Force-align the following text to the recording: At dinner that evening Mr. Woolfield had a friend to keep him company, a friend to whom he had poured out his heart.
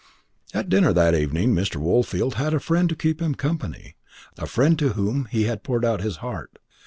At 0.51 0.67
dinner 0.67 0.93
that 0.93 1.13
evening 1.13 1.53
Mr. 1.53 1.75
Woolfield 1.75 2.33
had 2.33 2.55
a 2.55 2.59
friend 2.59 2.89
to 2.89 2.95
keep 2.95 3.21
him 3.21 3.35
company, 3.35 3.97
a 4.35 4.47
friend 4.47 4.79
to 4.79 4.93
whom 4.93 5.25
he 5.25 5.43
had 5.43 5.61
poured 5.61 5.85
out 5.85 6.01
his 6.01 6.17
heart. 6.25 6.57